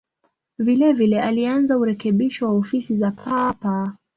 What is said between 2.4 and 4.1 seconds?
wa ofisi za Papa.